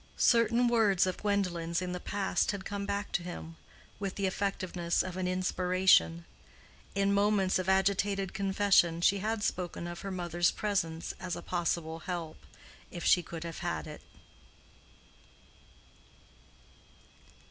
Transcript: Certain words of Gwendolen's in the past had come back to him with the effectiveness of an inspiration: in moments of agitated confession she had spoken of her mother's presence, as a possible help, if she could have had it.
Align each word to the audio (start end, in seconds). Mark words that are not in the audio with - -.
Certain 0.17 0.67
words 0.67 1.05
of 1.05 1.17
Gwendolen's 1.17 1.79
in 1.79 1.91
the 1.91 1.99
past 1.99 2.49
had 2.49 2.65
come 2.65 2.87
back 2.87 3.11
to 3.11 3.21
him 3.21 3.55
with 3.99 4.15
the 4.15 4.25
effectiveness 4.25 5.03
of 5.03 5.15
an 5.15 5.27
inspiration: 5.27 6.25
in 6.95 7.13
moments 7.13 7.59
of 7.59 7.69
agitated 7.69 8.33
confession 8.33 9.01
she 9.01 9.19
had 9.19 9.43
spoken 9.43 9.85
of 9.85 10.01
her 10.01 10.09
mother's 10.09 10.49
presence, 10.49 11.13
as 11.19 11.35
a 11.35 11.43
possible 11.43 11.99
help, 11.99 12.43
if 12.89 13.05
she 13.05 13.21
could 13.21 13.43
have 13.43 13.59
had 13.59 13.85
it. 13.85 14.01